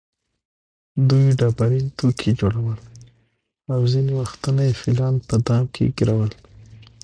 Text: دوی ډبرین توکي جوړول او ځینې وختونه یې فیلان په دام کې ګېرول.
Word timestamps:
دوی 1.09 1.25
ډبرین 1.39 1.85
توکي 1.97 2.31
جوړول 2.39 2.77
او 3.73 3.81
ځینې 3.91 4.13
وختونه 4.21 4.61
یې 4.67 4.79
فیلان 4.81 5.15
په 5.27 5.35
دام 5.47 5.63
کې 5.73 5.93
ګېرول. 5.97 6.31